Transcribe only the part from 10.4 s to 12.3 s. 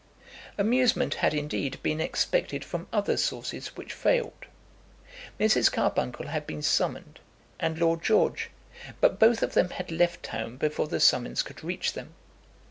before the summons could reach them.